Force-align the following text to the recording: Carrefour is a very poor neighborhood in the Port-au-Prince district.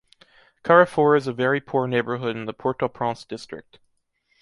Carrefour 0.63 1.15
is 1.15 1.27
a 1.27 1.31
very 1.31 1.61
poor 1.61 1.85
neighborhood 1.87 2.35
in 2.35 2.45
the 2.45 2.55
Port-au-Prince 2.55 3.23
district. 3.23 3.77